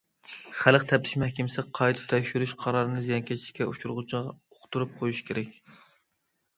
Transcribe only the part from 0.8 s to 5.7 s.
تەپتىش مەھكىمىسى قايتا تەكشۈرۈش قارارىنى زىيانكەشلىككە ئۇچرىغۇچىغا ئۇقتۇرۇپ قويۇشى كېرەك.